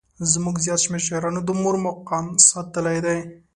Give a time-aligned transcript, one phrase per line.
[0.31, 3.19] زموږ زیات شمېر شاعرانو د مور مقام ستایلی دی.